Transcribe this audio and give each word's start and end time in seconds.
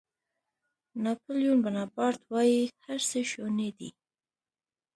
ناپیلیون 1.03 1.57
بناپارټ 1.65 2.19
وایي 2.31 2.61
هر 2.85 2.99
څه 3.09 3.19
شوني 3.31 3.69
دي. 3.77 3.89